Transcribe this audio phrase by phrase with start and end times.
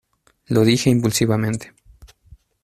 [0.47, 1.73] lo dije impulsivamente